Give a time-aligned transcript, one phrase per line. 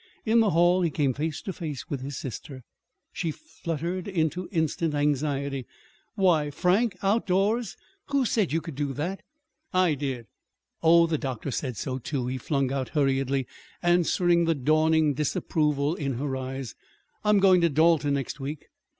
[0.25, 2.63] In the hall he came face to face with his sister.
[3.13, 5.67] She fluttered into instant anxiety.
[6.15, 7.77] "Why, Frank outdoors?
[8.07, 9.21] Who said you could do that?"
[9.71, 10.25] "I did.
[10.81, 13.45] Oh, the doctor said so, too," he flung out hurriedly,
[13.83, 16.73] answering the dawning disapproval in her eyes.
[17.23, 18.69] "I'm going to Dalton next week."